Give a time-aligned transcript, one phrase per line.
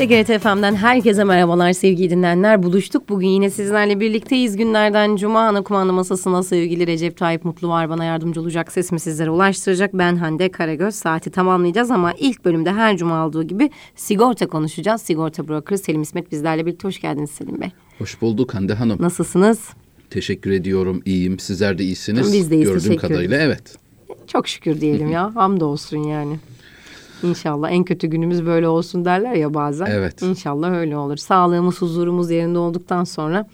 [0.00, 2.62] TGRT FM'den herkese merhabalar sevgili dinleyenler.
[2.62, 3.08] Buluştuk.
[3.08, 4.56] Bugün yine sizlerle birlikteyiz.
[4.56, 7.90] Günlerden Cuma ana kumanda masasına sevgili Recep Tayyip Mutlu var.
[7.90, 8.72] Bana yardımcı olacak.
[8.72, 9.94] Sesimi sizlere ulaştıracak.
[9.94, 10.94] Ben Hande Karagöz.
[10.94, 15.02] Saati tamamlayacağız ama ilk bölümde her cuma olduğu gibi sigorta konuşacağız.
[15.02, 16.88] Sigorta broker Selim İsmet bizlerle birlikte.
[16.88, 17.70] Hoş geldiniz Selim Bey.
[17.98, 19.02] Hoş bulduk Hande Hanım.
[19.02, 19.68] Nasılsınız?
[20.10, 21.02] Teşekkür ediyorum.
[21.04, 21.38] İyiyim.
[21.38, 22.32] Sizler de iyisiniz.
[22.32, 22.70] Biz de iyiyiz.
[22.70, 23.76] Gördüğüm kadarıyla evet.
[24.26, 25.34] Çok şükür diyelim ya.
[25.34, 26.36] Hamdolsun yani.
[27.22, 29.86] İnşallah en kötü günümüz böyle olsun derler ya bazen.
[29.86, 30.22] Evet.
[30.22, 31.16] İnşallah öyle olur.
[31.16, 33.48] Sağlığımız, huzurumuz yerinde olduktan sonra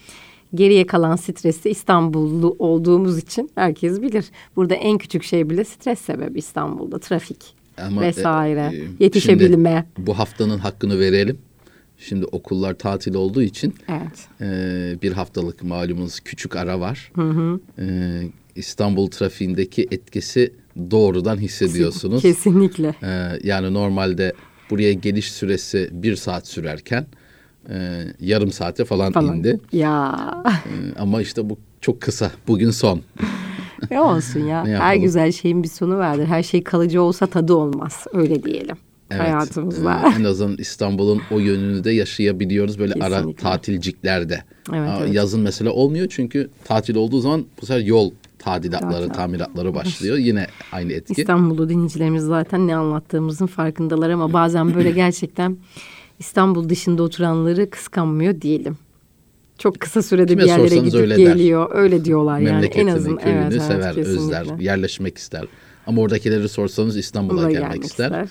[0.55, 4.25] geriye kalan stresi İstanbullu olduğumuz için herkes bilir.
[4.57, 6.99] Burada en küçük şey bile stres sebebi İstanbul'da.
[6.99, 8.71] Trafik Ama, vesaire.
[8.73, 9.87] e, e, yetişebilme.
[9.99, 11.39] Bu haftanın hakkını verelim.
[11.99, 14.29] Şimdi okullar tatil olduğu için Evet.
[14.41, 17.13] e, bir haftalık malumunuz küçük ara var.
[17.79, 17.85] E,
[18.57, 20.53] İstanbul trafiğindeki etkisi
[20.91, 22.23] doğrudan hissediyorsunuz.
[22.23, 22.95] Kesinlikle.
[23.03, 24.33] E, yani normalde
[24.71, 27.07] buraya geliş süresi bir saat sürerken
[27.71, 29.37] e, yarım saate falan, Falan.
[29.37, 29.61] indi.
[29.73, 30.17] Ya.
[30.47, 32.31] E, ama işte bu çok kısa.
[32.49, 33.01] Bugün son.
[33.91, 34.65] ne olsun ya.
[34.65, 36.27] Ne Her güzel şeyin bir sonu vardır.
[36.27, 38.07] Her şey kalıcı olsa tadı olmaz.
[38.13, 38.77] Öyle diyelim.
[39.11, 40.03] Evet, Hayatımızda.
[40.17, 43.43] e, en azından İstanbul'un o yönünü de yaşayabiliyoruz böyle ara Kesinlikle.
[43.43, 44.43] tatilciklerde.
[44.73, 45.15] Evet, Aa, evet.
[45.15, 49.13] Yazın mesela olmuyor çünkü tatil olduğu zaman bu sefer yol tadilatları, Zaten.
[49.17, 50.17] tamiratları başlıyor.
[50.17, 51.21] Yine aynı etki.
[51.21, 55.57] İstanbul'da dinleyicilerimiz zaten ne anlattığımızın farkındalar ama bazen böyle gerçekten
[56.19, 58.79] İstanbul dışında oturanları kıskanmıyor diyelim.
[59.59, 61.33] Çok kısa sürede Kime bir yerlere gidip öyle der.
[61.35, 61.69] geliyor.
[61.75, 62.49] Öyle diyorlar yani.
[62.49, 64.05] En Memleketini, azından köyünü evet, evet, sever, özler,
[64.45, 64.65] kesinlikle.
[64.65, 65.45] yerleşmek ister.
[65.87, 68.29] Ama oradakileri sorsanız İstanbul'a Buraya gelmek, ister.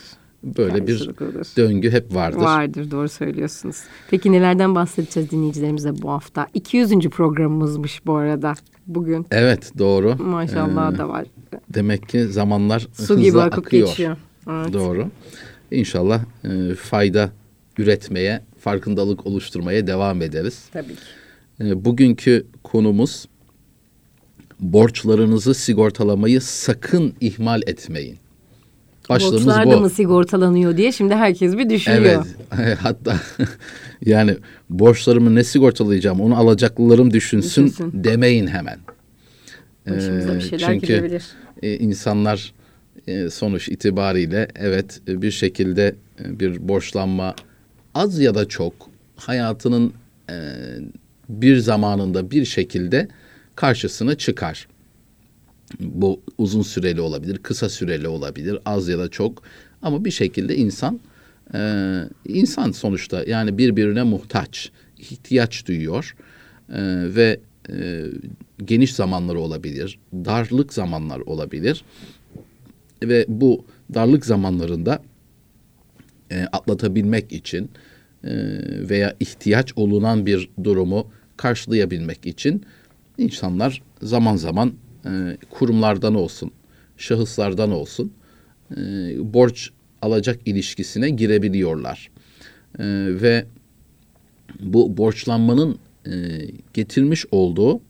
[0.58, 1.46] Böyle bir olur.
[1.58, 2.38] döngü hep vardır.
[2.42, 3.76] Vardır doğru söylüyorsunuz.
[4.10, 6.48] Peki nelerden bahsedeceğiz dinleyicilerimize bu hafta?
[6.54, 6.90] 200.
[7.10, 8.54] programımızmış bu arada
[8.88, 9.26] bugün.
[9.32, 10.16] Evet doğru.
[10.24, 11.26] Maşallah Ee, da var.
[11.70, 13.88] Demek ki zamanlar Su gibi akıp akıyor.
[13.88, 14.18] geçiyor.
[14.50, 14.74] Evet.
[14.74, 15.08] Doğru.
[15.72, 17.30] İnşallah e, fayda
[17.78, 20.64] üretmeye, farkındalık oluşturmaya devam ederiz.
[20.74, 21.02] Tabii ki.
[21.62, 23.26] E, Bugünkü konumuz
[24.60, 28.18] borçlarınızı sigortalamayı sakın ihmal etmeyin.
[29.10, 29.82] Başlığımız Borçlar da bu.
[29.82, 32.26] mı sigortalanıyor diye şimdi herkes bir düşünüyor.
[32.60, 32.78] Evet.
[32.82, 33.16] Hatta
[34.06, 34.36] yani
[34.70, 38.04] borçlarımı ne sigortalayacağım onu alacaklılarım düşünsün, Düşünsün.
[38.04, 38.78] demeyin hemen.
[39.90, 41.24] Başımıza Ee, bir şeyler çünkü gelebilir.
[41.64, 42.54] e, insanlar
[43.08, 45.96] e, sonuç itibariyle evet e, bir şekilde
[46.26, 47.36] e, bir borçlanma
[47.94, 48.74] az ya da çok
[49.16, 49.94] hayatının
[50.30, 50.36] e,
[51.30, 53.08] bir zamanında bir şekilde
[53.56, 54.68] karşısına çıkar.
[55.80, 59.44] Bu uzun süreli olabilir, kısa süreli olabilir, az ya da çok.
[59.82, 61.00] Ama bir şekilde insan
[61.54, 61.60] e,
[62.28, 66.16] insan sonuçta yani birbirine muhtaç, ihtiyaç duyuyor
[66.70, 66.82] E,
[67.16, 67.40] ve
[67.70, 68.06] e,
[68.66, 71.84] geniş zamanları olabilir, darlık zamanlar olabilir
[73.04, 75.04] ve bu darlık zamanlarında
[76.32, 77.70] e, atlatabilmek için
[78.24, 78.32] e,
[78.90, 82.66] veya ihtiyaç olunan bir durumu karşılayabilmek için
[83.18, 84.74] insanlar zaman zaman
[85.06, 86.52] e, kurumlardan olsun,
[86.98, 88.14] şahıslardan olsun
[88.72, 88.78] e,
[89.34, 89.70] borç
[90.02, 92.12] alacak ilişkisine girebiliyorlar.
[92.80, 92.86] E,
[93.22, 93.46] ve
[94.60, 96.12] bu borçlanmanın e,
[96.74, 97.82] getirmiş olduğu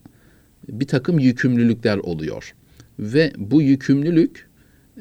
[0.69, 2.55] bir takım yükümlülükler oluyor.
[2.99, 4.49] Ve bu yükümlülük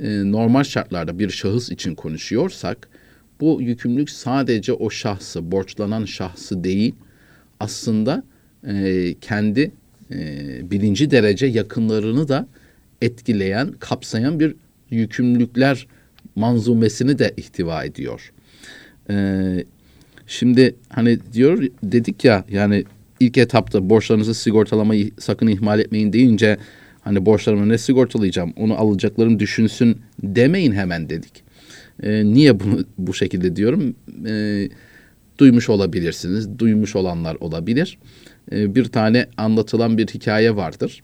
[0.00, 2.88] e, normal şartlarda bir şahıs için konuşuyorsak
[3.40, 6.94] bu yükümlülük sadece o şahsı, borçlanan şahsı değil
[7.60, 8.22] aslında
[8.66, 9.72] e, kendi
[10.10, 12.48] e, birinci derece yakınlarını da
[13.02, 14.54] etkileyen, kapsayan bir
[14.90, 15.86] yükümlülükler
[16.36, 18.32] manzumesini de ihtiva ediyor.
[19.10, 19.14] E,
[20.26, 22.84] şimdi hani diyor dedik ya yani
[23.20, 26.56] ilk etapta borçlarınızı sigortalamayı sakın ihmal etmeyin deyince
[27.00, 31.42] hani borçlarımı ne sigortalayacağım onu alacaklarım düşünsün demeyin hemen dedik.
[32.02, 33.94] E, niye bunu bu şekilde diyorum?
[34.26, 34.68] E,
[35.38, 37.98] duymuş olabilirsiniz, duymuş olanlar olabilir.
[38.52, 41.02] E, bir tane anlatılan bir hikaye vardır.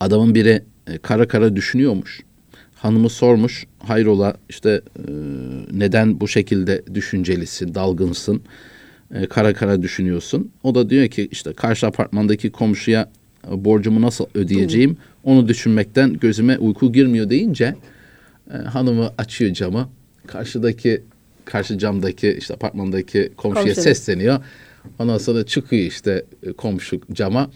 [0.00, 2.20] Adamın biri e, kara kara düşünüyormuş.
[2.74, 5.02] Hanımı sormuş, hayrola işte e,
[5.72, 8.42] neden bu şekilde düşüncelisin, dalgınsın,
[9.14, 10.50] e, kara kara düşünüyorsun.
[10.62, 13.10] O da diyor ki işte karşı apartmandaki komşuya
[13.52, 17.74] e, borcumu nasıl ödeyeceğim onu düşünmekten gözüme uyku girmiyor deyince
[18.52, 19.88] e, hanımı açıyor camı.
[20.26, 21.02] Karşıdaki
[21.44, 23.80] karşı camdaki işte apartmandaki komşuya Komşu.
[23.82, 24.40] sesleniyor.
[24.98, 27.50] Ondan sonra çıkıyor işte e, komşu cama.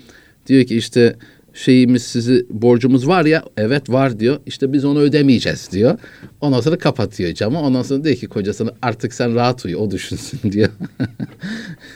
[0.47, 1.17] Diyor ki işte
[1.55, 4.41] şeyimiz sizi borcumuz var ya evet var diyor.
[4.47, 5.99] İşte biz onu ödemeyeceğiz diyor.
[6.41, 7.61] Ondan sonra kapatıyor camı.
[7.61, 10.69] Ondan sonra diyor ki kocasına artık sen rahat uyu o düşünsün diyor.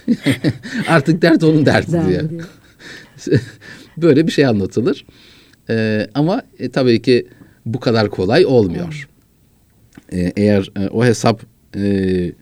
[0.88, 2.30] artık dert onun derdi diyor.
[3.96, 5.06] Böyle bir şey anlatılır.
[5.70, 7.26] Ee, ama e, tabii ki
[7.66, 9.08] bu kadar kolay olmuyor.
[10.12, 11.42] Ee, eğer e, o hesap
[11.76, 12.32] e,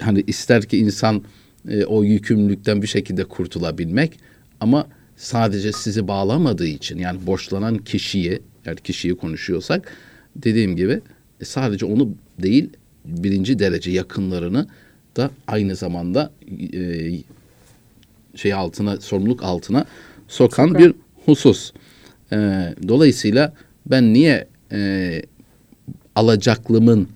[0.00, 1.22] hani ister ki insan
[1.68, 4.18] e, o yükümlülükten bir şekilde kurtulabilmek
[4.60, 4.86] ama
[5.16, 9.92] sadece sizi bağlamadığı için yani borçlanan kişiyi eğer kişiyi konuşuyorsak
[10.36, 11.00] dediğim gibi
[11.40, 12.70] e, sadece onu değil
[13.04, 14.66] birinci derece yakınlarını
[15.16, 16.32] da aynı zamanda
[16.74, 17.10] e,
[18.34, 19.84] şey altına sorumluluk altına
[20.28, 20.82] sokan Sokan.
[20.82, 20.94] bir
[21.26, 21.72] husus.
[22.32, 22.36] E,
[22.88, 23.54] dolayısıyla
[23.86, 25.22] ben niye e,
[26.14, 27.08] alacaklımın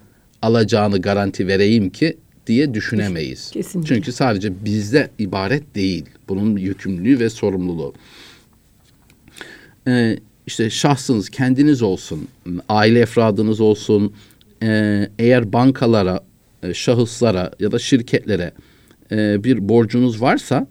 [0.42, 2.16] alacağını garanti vereyim ki
[2.46, 3.50] diye düşünemeyiz.
[3.50, 3.94] Kesinlikle.
[3.94, 6.04] Çünkü sadece bizde ibaret değil.
[6.28, 7.94] Bunun yükümlülüğü ve sorumluluğu.
[9.88, 12.28] Ee, işte şahsınız kendiniz olsun,
[12.68, 14.12] aile efradınız olsun,
[14.62, 16.20] e, eğer bankalara,
[16.62, 18.52] e, şahıslara ya da şirketlere
[19.12, 20.66] e, bir borcunuz varsa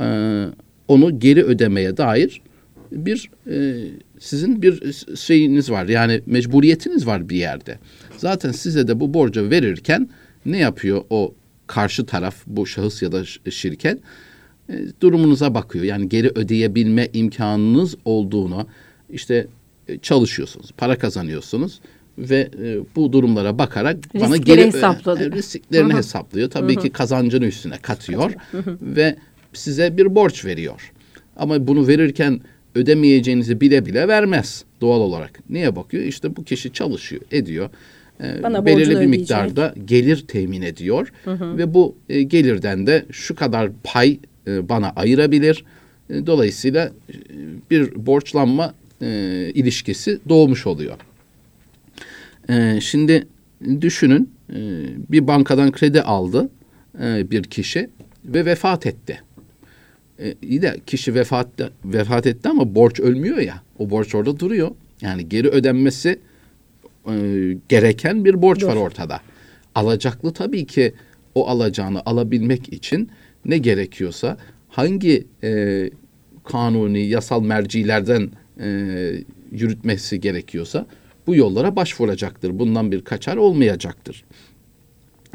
[0.00, 0.06] e,
[0.88, 2.42] onu geri ödemeye dair
[2.92, 3.84] bir e,
[4.18, 5.86] sizin bir şeyiniz var.
[5.86, 7.78] Yani mecburiyetiniz var bir yerde.
[8.16, 10.08] Zaten size de bu borcu verirken
[10.46, 11.34] ne yapıyor o
[11.66, 13.98] karşı taraf bu şahıs ya da şirket?
[14.68, 15.84] E, durumunuza bakıyor.
[15.84, 18.66] Yani geri ödeyebilme imkanınız olduğunu
[19.10, 19.46] işte
[19.88, 21.80] e, çalışıyorsunuz, para kazanıyorsunuz
[22.18, 25.20] ve e, bu durumlara bakarak Riskleri bana geri hesaplıyor.
[25.20, 26.50] E, risklerini hesaplıyor.
[26.50, 26.82] Tabii Hı-hı.
[26.82, 28.78] ki kazancını üstüne katıyor Hı-hı.
[28.82, 29.16] ve
[29.52, 30.92] size bir borç veriyor.
[31.36, 32.40] Ama bunu verirken
[32.74, 35.40] ödemeyeceğinizi bile bile vermez doğal olarak.
[35.50, 36.04] Niye bakıyor?
[36.04, 37.70] İşte bu kişi çalışıyor, ediyor.
[38.22, 39.08] E, Bana belirli bir ödeyecek.
[39.08, 41.58] miktarda gelir temin ediyor hı hı.
[41.58, 45.64] ve bu e, gelirden de şu kadar pay e, bana ayırabilir.
[46.10, 47.14] E, dolayısıyla e,
[47.70, 49.06] bir borçlanma e,
[49.54, 50.96] ilişkisi doğmuş oluyor.
[52.48, 53.26] E, şimdi
[53.80, 54.58] düşünün e,
[55.08, 56.50] bir bankadan kredi aldı
[57.02, 57.90] e, bir kişi
[58.24, 59.20] ve vefat etti.
[60.18, 61.48] E, iyi de kişi vefat,
[61.84, 63.62] vefat etti ama borç ölmüyor ya.
[63.78, 64.70] O borç orada duruyor.
[65.00, 66.18] Yani geri ödenmesi
[67.08, 67.14] e,
[67.68, 68.66] gereken bir borç Dur.
[68.66, 69.20] var ortada.
[69.74, 70.94] Alacaklı tabii ki
[71.34, 73.10] o alacağını alabilmek için
[73.44, 74.36] ne gerekiyorsa
[74.68, 75.90] hangi e,
[76.44, 78.68] kanuni yasal mercilerden e,
[79.52, 80.86] yürütmesi gerekiyorsa
[81.26, 82.58] bu yollara başvuracaktır.
[82.58, 84.24] Bundan bir kaçar olmayacaktır.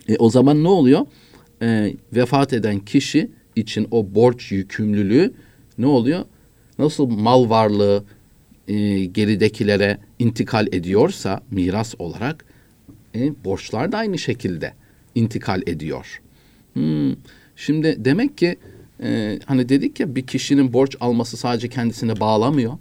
[0.09, 1.05] E, o zaman ne oluyor?
[1.61, 5.33] E, vefat eden kişi için o borç yükümlülüğü
[5.77, 6.25] ne oluyor?
[6.79, 8.03] Nasıl mal varlığı
[8.67, 12.45] e, geridekilere intikal ediyorsa miras olarak
[13.15, 14.73] e, borçlar da aynı şekilde
[15.15, 16.21] intikal ediyor.
[16.73, 17.15] Hmm.
[17.55, 18.57] Şimdi demek ki
[19.03, 22.73] e, hani dedik ya bir kişinin borç alması sadece kendisine bağlamıyor.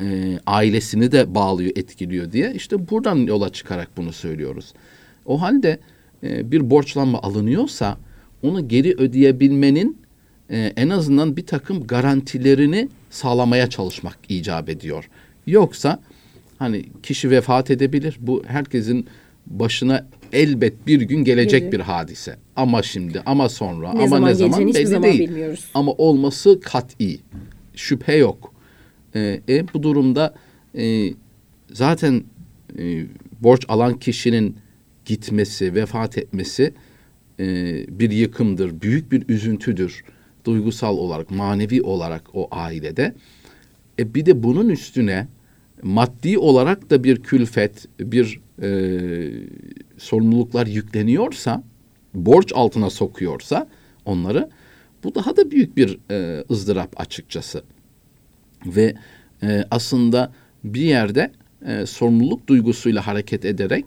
[0.00, 2.54] E, ailesini de bağlıyor, etkiliyor diye.
[2.54, 4.72] İşte buradan yola çıkarak bunu söylüyoruz.
[5.26, 5.78] O halde
[6.22, 7.98] e, bir borçlanma alınıyorsa
[8.42, 9.98] onu geri ödeyebilmenin
[10.50, 15.08] e, en azından bir takım garantilerini sağlamaya çalışmak icap ediyor.
[15.46, 16.00] Yoksa
[16.62, 18.16] hani kişi vefat edebilir.
[18.20, 19.06] Bu herkesin
[19.46, 21.72] başına elbet bir gün gelecek Gelir.
[21.72, 22.36] bir hadise.
[22.56, 25.20] Ama şimdi ama sonra ne ama zaman ne zaman belli zaman değil.
[25.20, 25.64] Bilmiyoruz.
[25.74, 27.20] Ama olması kat'i.
[27.74, 28.54] Şüphe yok.
[29.14, 30.34] Ee, e, bu durumda
[30.78, 31.10] e,
[31.72, 32.24] zaten
[32.78, 33.04] e,
[33.40, 34.56] borç alan kişinin
[35.04, 36.74] gitmesi, vefat etmesi
[37.40, 37.44] e,
[37.98, 40.04] bir yıkımdır, büyük bir üzüntüdür.
[40.44, 43.14] Duygusal olarak, manevi olarak o ailede.
[43.98, 45.26] E bir de bunun üstüne
[45.82, 48.70] maddi olarak da bir külfet, bir e,
[49.98, 51.62] sorumluluklar yükleniyorsa,
[52.14, 53.68] borç altına sokuyorsa
[54.04, 54.50] onları
[55.04, 57.62] bu daha da büyük bir e, ızdırap açıkçası.
[58.66, 58.94] Ve
[59.42, 60.32] e, aslında
[60.64, 61.32] bir yerde
[61.66, 63.84] e, sorumluluk duygusuyla hareket ederek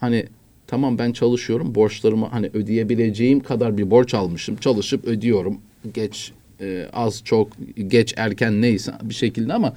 [0.00, 0.26] hani
[0.66, 5.60] tamam ben çalışıyorum borçlarımı hani ödeyebileceğim kadar bir borç almışım çalışıp ödüyorum
[5.94, 7.48] geç e, az çok
[7.88, 9.74] geç erken neyse bir şekilde ama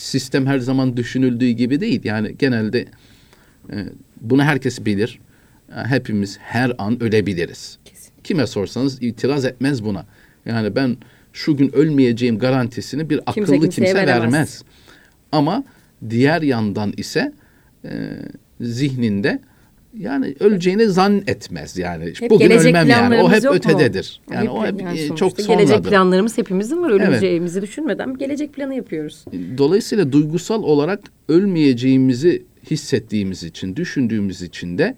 [0.00, 2.00] sistem her zaman düşünüldüğü gibi değil.
[2.04, 2.80] Yani genelde
[3.72, 3.76] e,
[4.20, 5.18] bunu herkes bilir.
[5.68, 7.78] E, hepimiz her an ölebiliriz.
[7.84, 8.12] Kesin.
[8.24, 10.06] kime sorsanız itiraz etmez buna.
[10.46, 10.96] Yani ben
[11.32, 14.62] şu gün ölmeyeceğim garantisini bir akıllı kimse, veremez.
[15.32, 15.64] ama
[16.10, 17.32] diğer yandan ise
[17.84, 17.90] e,
[18.60, 19.40] zihninde
[19.98, 22.12] yani öleceğini zannetmez yani.
[22.20, 23.22] Hep Bugün ölmem yani.
[23.22, 24.20] O hep ötededir.
[24.28, 24.34] Mu?
[24.34, 25.64] Yani hep, o hep yani e, çok sonradır.
[25.64, 26.90] Gelecek planlarımız hepimizin var.
[26.90, 27.68] Öleceğimizi evet.
[27.68, 29.24] düşünmeden gelecek planı yapıyoruz.
[29.58, 34.94] Dolayısıyla duygusal olarak ölmeyeceğimizi hissettiğimiz için, düşündüğümüz için de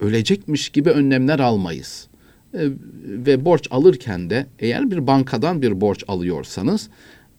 [0.00, 2.08] ölecekmiş gibi önlemler almayız.
[2.54, 2.60] E,
[3.04, 6.88] ve borç alırken de eğer bir bankadan bir borç alıyorsanız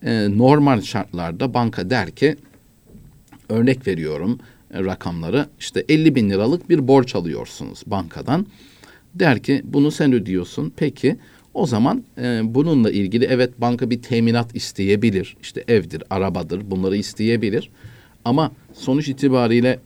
[0.03, 2.36] e, normal şartlarda banka der ki
[3.50, 4.39] örnek veriyorum
[4.74, 8.46] rakamları işte 50 bin liralık bir borç alıyorsunuz bankadan.
[9.16, 10.74] Der ki bunu sen ödüyorsun.
[10.78, 11.18] Peki
[11.54, 15.38] o zaman e, bununla ilgili evet banka bir teminat isteyebilir.
[15.42, 17.70] İşte evdir, arabadır bunları isteyebilir.
[18.26, 19.80] Ama sonuç itibariyle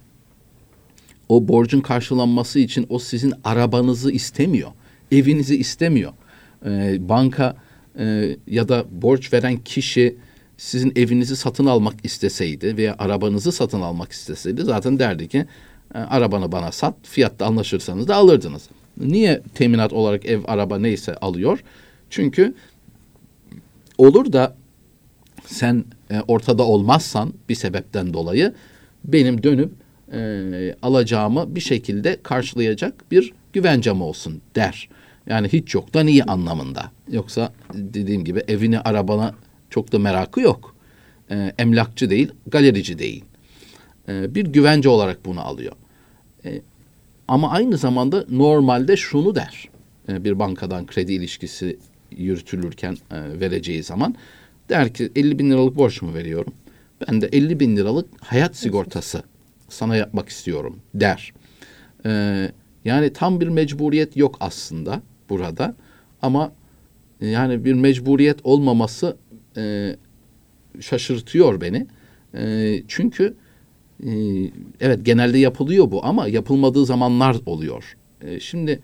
[1.30, 4.72] o borcun karşılanması için o sizin arabanızı istemiyor.
[5.12, 6.14] Evinizi istemiyor.
[6.66, 7.56] Ee, banka
[8.00, 10.16] e, ya da borç veren kişi
[10.64, 15.46] sizin evinizi satın almak isteseydi veya arabanızı satın almak isteseydi zaten derdi ki
[15.96, 18.70] e, arabanı bana sat fiyatta anlaşırsanız da alırdınız.
[18.98, 21.64] Niye teminat olarak ev araba neyse alıyor?
[22.10, 22.54] Çünkü
[23.98, 24.56] olur da
[25.46, 28.54] sen e, ortada olmazsan bir sebepten dolayı
[29.06, 29.72] benim dönüp
[30.14, 34.90] e, alacağımı bir şekilde karşılayacak bir güvencem olsun der.
[35.28, 36.92] Yani hiç yoktan iyi anlamında.
[37.12, 39.34] Yoksa dediğim gibi evini arabana
[39.74, 40.76] çok da merakı yok.
[41.32, 43.24] E, emlakçı değil, galerici değil.
[44.10, 45.74] E, bir güvence olarak bunu alıyor.
[46.46, 46.62] E,
[47.28, 49.70] ama aynı zamanda normalde şunu der.
[50.10, 51.78] E, bir bankadan kredi ilişkisi
[52.18, 54.16] yürütülürken e, vereceği zaman
[54.70, 56.54] der ki 50 bin liralık borç mu veriyorum?
[57.08, 59.24] Ben de 50 bin liralık hayat sigortası
[59.70, 61.34] sana yapmak istiyorum der.
[62.06, 62.52] E,
[62.86, 65.76] yani tam bir mecburiyet yok aslında burada
[66.22, 66.52] ama
[67.22, 69.18] yani bir mecburiyet olmaması
[69.58, 69.96] e,
[70.80, 71.88] şaşırtıyor beni.
[72.34, 73.36] E, çünkü
[74.06, 74.12] e,
[74.80, 77.98] evet genelde yapılıyor bu ama yapılmadığı zamanlar oluyor.
[78.22, 78.80] E, şimdi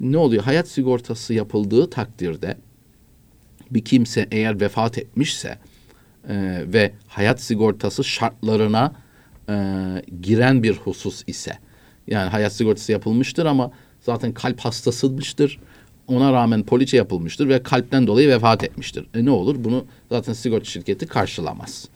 [0.00, 0.42] ne oluyor?
[0.42, 2.56] Hayat sigortası yapıldığı takdirde
[3.70, 5.58] bir kimse eğer vefat etmişse
[6.28, 8.92] e, ve hayat sigortası şartlarına
[9.48, 9.54] e,
[10.22, 11.58] giren bir husus ise
[12.06, 15.60] yani hayat sigortası yapılmıştır ama zaten kalp hastasıymıştır.
[16.12, 19.06] Ona rağmen poliçe yapılmıştır ve kalpten dolayı vefat etmiştir.
[19.14, 19.56] E ne olur?
[19.58, 21.88] Bunu zaten sigorta şirketi karşılamaz.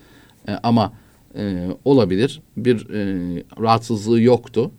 [0.49, 0.93] E, ama
[1.39, 4.71] e, olabilir bir e, rahatsızlığı yoktu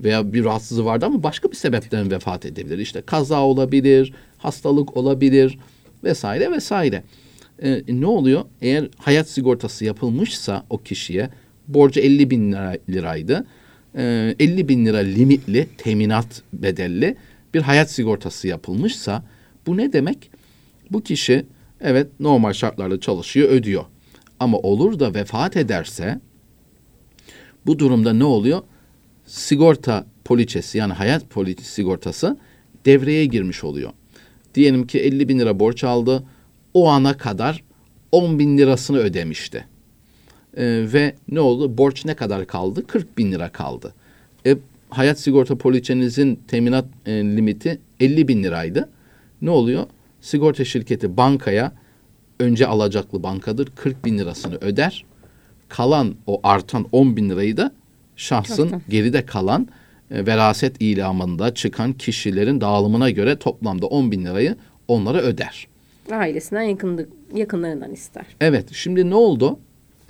[0.00, 2.78] veya bir rahatsızlığı vardı ama başka bir sebepten vefat edebilir.
[2.78, 5.58] İşte kaza olabilir, hastalık olabilir
[6.04, 7.02] vesaire vesaire.
[7.62, 8.44] E, ne oluyor?
[8.62, 11.30] Eğer hayat sigortası yapılmışsa o kişiye
[11.68, 13.46] borcu 50 bin lira, liraydı.
[13.96, 17.16] E, 50 bin lira limitli, teminat bedelli
[17.54, 19.24] bir hayat sigortası yapılmışsa
[19.66, 20.30] bu ne demek?
[20.90, 21.46] Bu kişi
[21.80, 23.84] evet normal şartlarda çalışıyor, ödüyor.
[24.40, 26.20] Ama olur da vefat ederse
[27.66, 28.62] bu durumda ne oluyor?
[29.26, 32.36] Sigorta poliçesi yani hayat poliçesi sigortası
[32.84, 33.92] devreye girmiş oluyor.
[34.54, 36.24] Diyelim ki 50 bin lira borç aldı.
[36.74, 37.64] O ana kadar
[38.12, 39.64] 10 bin lirasını ödemişti.
[40.56, 41.78] Ee, ve ne oldu?
[41.78, 42.86] Borç ne kadar kaldı?
[42.86, 43.94] 40 bin lira kaldı.
[44.46, 44.56] E,
[44.96, 48.88] hayat sigorta poliçenizin teminat e, limiti 50 bin liraydı.
[49.42, 49.86] Ne oluyor?
[50.20, 51.72] Sigorta şirketi bankaya
[52.40, 55.04] önce alacaklı bankadır 40 bin lirasını öder.
[55.68, 57.72] Kalan o artan 10 bin lirayı da
[58.16, 58.82] şahsın Çoktan.
[58.88, 59.68] geride kalan
[60.10, 64.56] e, veraset ilamında çıkan kişilerin dağılımına göre toplamda 10 bin lirayı
[64.88, 65.68] onlara öder.
[66.12, 68.26] Ailesinden yakındı, yakınlarından ister.
[68.40, 69.58] Evet şimdi ne oldu?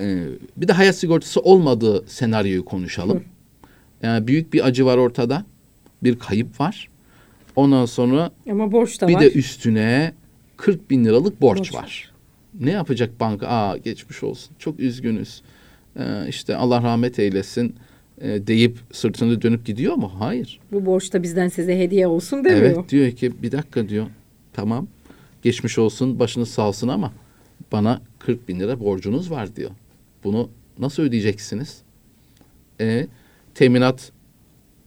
[0.01, 0.25] Ee,
[0.57, 3.19] bir de hayat sigortası olmadığı senaryoyu konuşalım.
[3.19, 3.23] Hı.
[4.05, 5.45] Yani büyük bir acı var ortada.
[6.03, 6.89] Bir kayıp var.
[7.57, 9.21] Ondan sonra Ama borç da bir var.
[9.21, 10.13] de üstüne
[10.57, 12.13] 40 bin liralık borç, borç var.
[12.61, 13.47] Ne yapacak banka?
[13.47, 14.57] Aa geçmiş olsun.
[14.59, 15.43] Çok üzgünüz.
[15.99, 17.77] Ee, işte Allah rahmet eylesin
[18.21, 20.13] e, deyip sırtını dönüp gidiyor mu?
[20.19, 20.61] Hayır.
[20.73, 22.63] Bu borç da bizden size hediye olsun demiyor.
[22.63, 24.07] Evet diyor ki bir dakika diyor.
[24.53, 24.87] Tamam
[25.43, 27.13] geçmiş olsun başınız sağ olsun ama
[27.73, 29.71] bana 40 bin lira borcunuz var diyor.
[30.25, 31.83] Bunu nasıl ödeyeceksiniz?
[32.81, 33.07] E,
[33.55, 34.13] teminat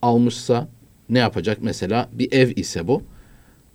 [0.02, 0.68] almışsa
[1.10, 1.58] ne yapacak?
[1.62, 3.04] Mesela bir ev ise bu.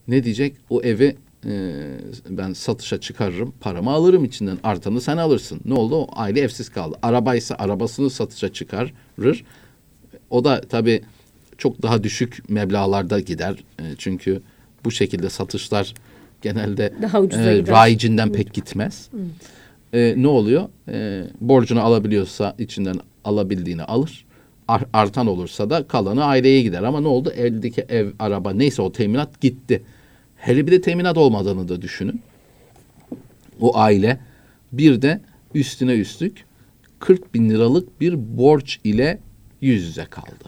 [0.08, 0.56] Ne diyecek?
[0.70, 1.72] O evi e,
[2.28, 4.58] ben satışa çıkarırım, paramı alırım içinden.
[4.62, 5.61] Artanı sen alırsın.
[5.64, 5.96] Ne oldu?
[5.96, 6.99] O aile evsiz kaldı.
[7.02, 9.44] Arabaysa arabasını satışa çıkarır.
[10.30, 11.02] O da tabii
[11.58, 13.64] çok daha düşük meblalarda gider.
[13.78, 14.42] E, çünkü
[14.84, 15.94] bu şekilde satışlar
[16.42, 19.08] genelde daha e, rayicinden pek gitmez.
[19.92, 20.68] E, ne oluyor?
[20.88, 24.25] E, borcunu alabiliyorsa içinden alabildiğini alır.
[24.69, 26.83] Ar- artan olursa da kalanı aileye gider.
[26.83, 27.31] Ama ne oldu?
[27.31, 29.83] Eldeki ev, araba neyse o teminat gitti.
[30.37, 32.21] Hele bir de teminat olmadığını da düşünün.
[33.61, 34.21] O aile
[34.73, 35.21] bir de
[35.54, 36.45] üstüne üstlük
[36.99, 39.19] 40 bin liralık bir borç ile
[39.61, 40.45] yüz yüze kaldı.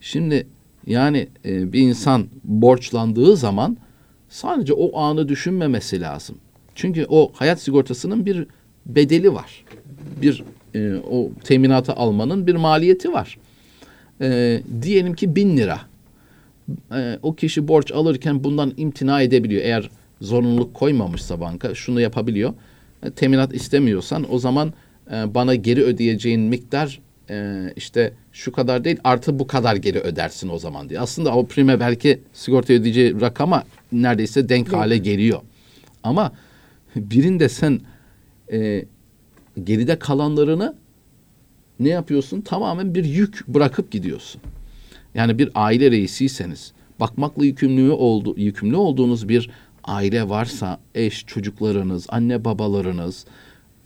[0.00, 0.46] Şimdi
[0.86, 3.76] yani e, bir insan borçlandığı zaman
[4.28, 6.36] sadece o anı düşünmemesi lazım.
[6.74, 8.46] Çünkü o hayat sigortasının bir
[8.86, 9.64] bedeli var.
[10.22, 10.42] Bir
[10.74, 13.38] e, o teminatı almanın bir maliyeti var.
[14.20, 15.80] E, diyelim ki bin lira
[16.92, 19.62] e, o kişi borç alırken bundan imtina edebiliyor.
[19.62, 19.90] Eğer
[20.20, 22.54] zorunluluk koymamışsa banka şunu yapabiliyor.
[23.02, 24.72] E, teminat istemiyorsan o zaman
[25.10, 27.00] e, bana geri ödeyeceğin miktar
[27.30, 31.00] e, işte şu kadar değil artı bu kadar geri ödersin o zaman diye.
[31.00, 34.76] Aslında o prime belki sigorta ödeyeceği rakama neredeyse denk Yok.
[34.76, 35.40] hale geliyor.
[36.02, 36.32] Ama
[36.96, 37.80] birinde sen
[38.52, 38.84] e,
[39.64, 40.74] geride kalanlarını
[41.80, 42.40] ne yapıyorsun?
[42.40, 44.40] Tamamen bir yük bırakıp gidiyorsun.
[45.14, 49.50] Yani bir aile reisiyseniz, bakmakla yükümlü oldu, yükümlü olduğunuz bir
[49.84, 53.26] aile varsa, eş, çocuklarınız, anne babalarınız,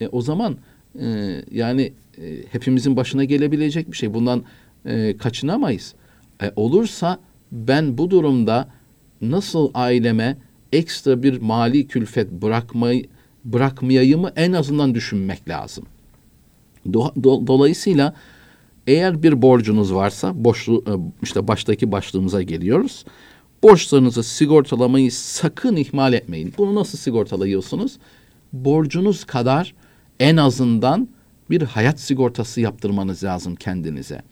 [0.01, 0.57] e, o zaman
[1.01, 4.15] e, yani e, hepimizin başına gelebilecek bir şey.
[4.15, 4.45] Bundan
[4.85, 5.95] e, kaçınamayız.
[6.43, 7.19] E, olursa
[7.53, 8.69] ben bu durumda
[9.21, 10.37] nasıl aileme
[10.73, 13.07] ekstra bir mali külfet bırakmayı
[13.53, 15.85] bırakmayayımı en azından düşünmek lazım.
[16.93, 18.15] Do, do, dolayısıyla
[18.87, 23.05] eğer bir borcunuz varsa borçlu e, işte baştaki başlığımıza geliyoruz.
[23.63, 26.55] Borçlarınızı sigortalamayı sakın ihmal etmeyin.
[26.59, 27.99] Bunu nasıl sigortalıyorsunuz?
[28.53, 29.75] Borcunuz kadar
[30.21, 31.09] en azından
[31.51, 34.23] bir hayat sigortası yaptırmanız lazım kendinize.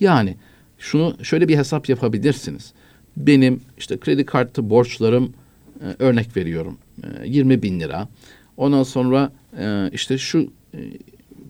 [0.00, 0.36] Yani
[0.78, 2.72] şunu şöyle bir hesap yapabilirsiniz.
[3.16, 5.32] Benim işte kredi kartı borçlarım
[5.80, 8.08] e, örnek veriyorum e, 20 bin lira.
[8.56, 10.78] Ondan sonra e, işte şu e,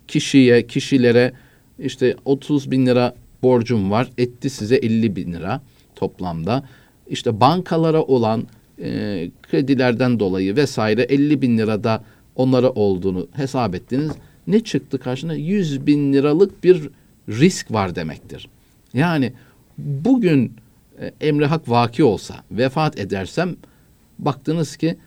[0.07, 1.33] kişiye kişilere
[1.79, 5.61] işte 30 bin lira borcum var etti size 50 bin lira
[5.95, 6.63] toplamda.
[7.07, 8.47] İşte bankalara olan
[8.81, 12.03] e, kredilerden dolayı vesaire 50 bin lirada
[12.35, 14.11] onlara olduğunu hesap ettiniz.
[14.47, 15.35] Ne çıktı karşına?
[15.35, 16.89] 100 bin liralık bir
[17.29, 18.49] risk var demektir.
[18.93, 19.33] Yani
[19.77, 20.53] bugün
[20.99, 23.55] e, emri hak vaki olsa vefat edersem
[24.19, 24.97] baktınız ki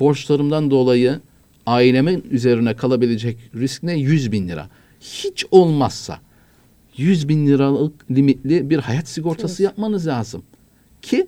[0.00, 1.20] borçlarımdan dolayı
[1.66, 3.94] ailemin üzerine kalabilecek risk ne?
[3.94, 4.68] 100 bin lira.
[5.00, 6.20] Hiç olmazsa
[6.96, 9.70] 100 bin liralık limitli bir hayat sigortası evet.
[9.70, 10.42] yapmanız lazım.
[11.02, 11.26] Ki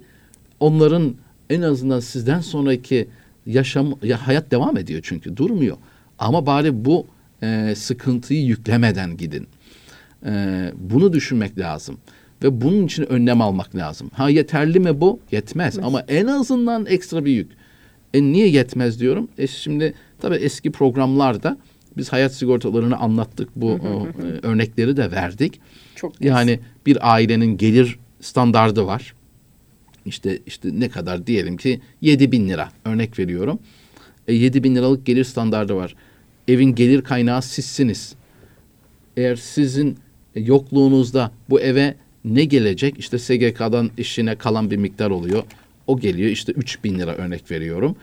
[0.60, 1.14] onların
[1.50, 3.08] en azından sizden sonraki
[3.46, 5.76] yaşam ya hayat devam ediyor çünkü durmuyor.
[6.18, 7.06] Ama bari bu
[7.42, 9.46] e, sıkıntıyı yüklemeden gidin.
[10.26, 11.98] E, bunu düşünmek lazım
[12.42, 14.10] ve bunun için önlem almak lazım.
[14.14, 15.20] Ha yeterli mi bu?
[15.32, 15.86] Yetmez evet.
[15.86, 17.50] ama en azından ekstra bir yük.
[18.14, 19.28] E niye yetmez diyorum?
[19.38, 21.58] E şimdi tabii eski programlarda
[21.96, 23.48] biz hayat sigortalarını anlattık.
[23.56, 25.60] Bu o, e, örnekleri de verdik.
[25.94, 29.14] Çok yani bir ailenin gelir standardı var.
[30.06, 33.58] İşte işte ne kadar diyelim ki 7 bin lira örnek veriyorum.
[34.28, 35.94] E, 7 bin liralık gelir standardı var.
[36.48, 38.14] Evin gelir kaynağı sizsiniz.
[39.16, 39.98] Eğer sizin
[40.34, 42.98] yokluğunuzda bu eve ne gelecek?
[42.98, 45.42] İşte SGK'dan işine kalan bir miktar oluyor.
[45.86, 47.96] O geliyor işte 3 bin lira örnek veriyorum.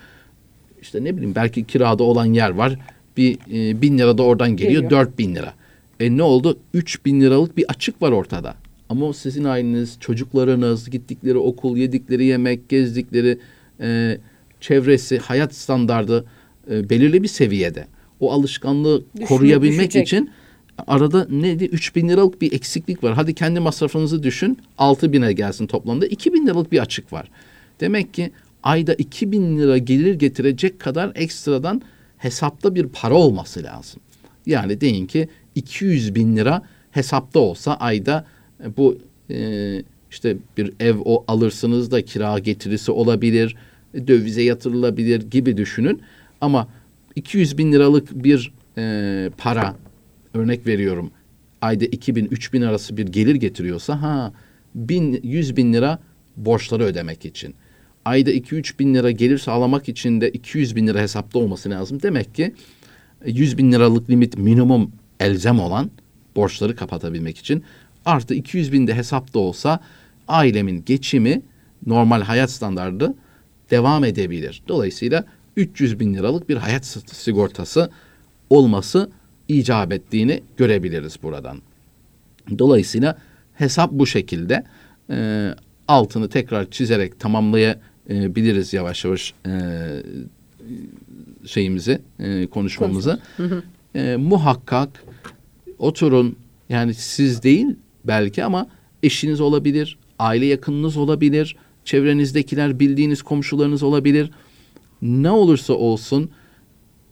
[0.81, 2.79] İşte ne bileyim belki kirada olan yer var.
[3.17, 5.01] Bir e, bin lira da oradan geliyor, geliyor.
[5.07, 5.53] 4 bin lira.
[5.99, 6.59] E ne oldu?
[6.73, 8.55] 3 bin liralık bir açık var ortada.
[8.89, 13.39] Ama sizin aileniz, çocuklarınız, gittikleri okul, yedikleri yemek, gezdikleri
[13.81, 14.17] e,
[14.61, 16.25] çevresi, hayat standardı
[16.71, 17.87] e, belirli bir seviyede.
[18.19, 20.07] O alışkanlığı Düşünüp koruyabilmek düşecek.
[20.07, 20.29] için
[20.87, 21.65] arada neydi?
[21.65, 23.13] 3 bin liralık bir eksiklik var.
[23.13, 24.57] Hadi kendi masrafınızı düşün.
[24.77, 26.05] 6 bine gelsin toplamda.
[26.07, 27.29] 2 bin liralık bir açık var.
[27.79, 28.31] Demek ki
[28.65, 31.81] ayda 2 bin lira gelir getirecek kadar ekstradan
[32.17, 34.01] hesapta bir para olması lazım.
[34.45, 38.25] Yani deyin ki 200 bin lira hesapta olsa ayda
[38.63, 38.97] e, bu
[39.29, 43.55] e, işte bir ev o alırsınız da kira getirisi olabilir,
[44.07, 46.01] dövize yatırılabilir gibi düşünün.
[46.41, 46.67] Ama
[47.15, 49.75] 200 bin liralık bir e, para
[50.33, 51.11] örnek veriyorum
[51.61, 54.33] ayda 2000 3000 arası bir gelir getiriyorsa ha
[54.75, 55.99] bin, 100 bin lira
[56.37, 57.55] borçları ödemek için.
[58.05, 62.01] Ayda 2-3 bin lira gelir sağlamak için de 200 bin lira hesapta olması lazım.
[62.01, 62.53] Demek ki
[63.25, 65.91] 100 bin liralık limit minimum elzem olan
[66.35, 67.63] borçları kapatabilmek için
[68.05, 69.79] artı 200 bin de hesapta olsa
[70.27, 71.41] ailemin geçimi
[71.85, 73.13] normal hayat standardı
[73.71, 74.63] devam edebilir.
[74.67, 75.25] Dolayısıyla
[75.57, 77.89] 300 bin liralık bir hayat sigortası
[78.49, 79.09] olması
[79.47, 81.61] icap ettiğini görebiliriz buradan.
[82.59, 83.17] Dolayısıyla
[83.53, 84.63] hesap bu şekilde
[85.09, 85.49] e,
[85.87, 87.19] altını tekrar çizerek
[88.07, 89.51] tamamlayabiliriz yavaş yavaş e,
[91.45, 93.19] şeyimizi e, konuşmamızı.
[93.95, 95.03] E, muhakkak
[95.79, 96.35] oturun
[96.69, 97.67] yani siz değil
[98.05, 98.67] belki ama
[99.03, 104.31] eşiniz olabilir, aile yakınınız olabilir, çevrenizdekiler bildiğiniz komşularınız olabilir.
[105.01, 106.29] Ne olursa olsun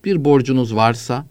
[0.06, 1.25] bir borcunuz varsa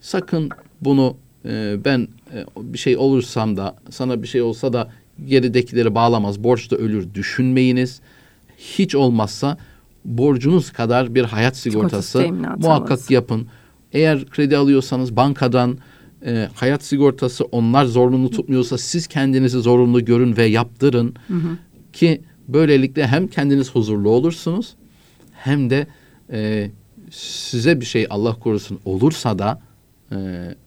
[0.00, 4.92] Sakın bunu e, ben e, bir şey olursam da sana bir şey olsa da
[5.26, 8.00] geridekileri bağlamaz, borç da ölür düşünmeyiniz.
[8.58, 9.58] Hiç olmazsa
[10.04, 12.26] borcunuz kadar bir hayat sigortası
[12.58, 13.46] muhakkak yapın.
[13.92, 15.78] Eğer kredi alıyorsanız bankadan
[16.26, 21.14] e, hayat sigortası onlar zorunlu tutmuyorsa siz kendinizi zorunlu görün ve yaptırın.
[21.28, 21.58] Hı hı.
[21.92, 24.74] Ki böylelikle hem kendiniz huzurlu olursunuz
[25.32, 25.86] hem de
[26.32, 26.70] e,
[27.10, 29.60] size bir şey Allah korusun olursa da
[30.12, 30.16] e,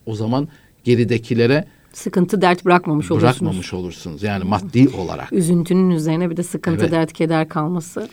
[0.05, 0.47] o zaman
[0.83, 3.41] geridekilere sıkıntı dert bırakmamış olursunuz.
[3.41, 4.23] Bırakmamış olursunuz.
[4.23, 5.33] Yani maddi olarak.
[5.33, 6.91] Üzüntünün üzerine bir de sıkıntı evet.
[6.91, 8.09] dert keder kalması.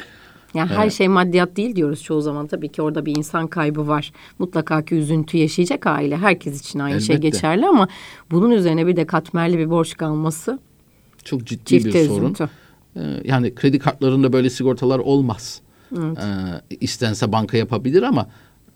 [0.54, 2.46] Yani her şey maddiyat değil diyoruz çoğu zaman.
[2.46, 4.12] Tabii ki orada bir insan kaybı var.
[4.38, 6.16] Mutlaka ki üzüntü yaşayacak aile.
[6.16, 7.28] Herkes için aynı şey Elbette.
[7.28, 7.88] geçerli ama
[8.30, 10.58] bunun üzerine bir de katmerli bir borç kalması
[11.24, 12.24] Çok ciddi çifte bir sorun.
[12.24, 12.48] üzüntü.
[12.96, 15.60] Ee, yani kredi kartlarında böyle sigortalar olmaz.
[15.92, 15.96] Ee,
[16.80, 18.26] istense banka yapabilir ama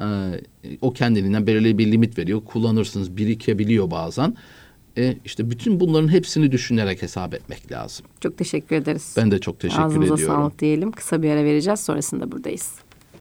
[0.00, 0.06] e,
[0.80, 2.40] o kendiliğinden belirli bir limit veriyor.
[2.44, 4.36] Kullanırsınız birikebiliyor bazen.
[4.98, 8.06] E, işte bütün bunların hepsini düşünerek hesap etmek lazım.
[8.20, 9.14] Çok teşekkür ederiz.
[9.16, 10.34] Ben de çok teşekkür Ağzınıza ediyorum.
[10.34, 10.92] sağlık diyelim.
[10.92, 11.80] Kısa bir ara vereceğiz.
[11.80, 12.72] Sonrasında buradayız.